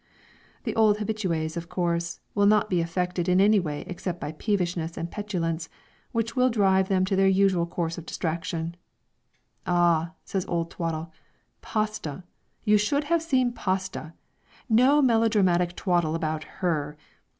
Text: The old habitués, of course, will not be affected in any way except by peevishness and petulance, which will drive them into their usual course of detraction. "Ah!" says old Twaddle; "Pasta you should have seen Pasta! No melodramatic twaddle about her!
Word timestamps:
The 0.63 0.75
old 0.75 0.97
habitués, 0.97 1.55
of 1.55 1.69
course, 1.69 2.21
will 2.33 2.47
not 2.47 2.71
be 2.71 2.81
affected 2.81 3.29
in 3.29 3.39
any 3.39 3.59
way 3.59 3.83
except 3.85 4.19
by 4.19 4.31
peevishness 4.31 4.97
and 4.97 5.11
petulance, 5.11 5.69
which 6.11 6.35
will 6.35 6.49
drive 6.49 6.89
them 6.89 7.03
into 7.03 7.15
their 7.15 7.27
usual 7.27 7.67
course 7.67 7.99
of 7.99 8.07
detraction. 8.07 8.75
"Ah!" 9.67 10.13
says 10.25 10.43
old 10.47 10.71
Twaddle; 10.71 11.11
"Pasta 11.61 12.23
you 12.63 12.79
should 12.79 13.03
have 13.03 13.21
seen 13.21 13.53
Pasta! 13.53 14.13
No 14.67 15.03
melodramatic 15.03 15.75
twaddle 15.75 16.15
about 16.15 16.45
her! 16.45 16.97